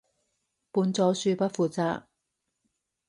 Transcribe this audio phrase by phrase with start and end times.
[0.71, 2.05] 本組恕不負責